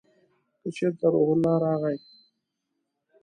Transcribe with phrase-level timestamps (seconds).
[0.61, 1.97] که چېرته روح الله راغی!